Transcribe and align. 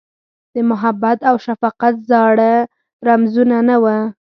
د 0.53 0.55
محبت 0.69 1.19
اوشفقت 1.31 1.95
زاړه 2.09 2.51
رمزونه، 3.07 3.57
نه 3.69 3.77
وه 3.83 3.97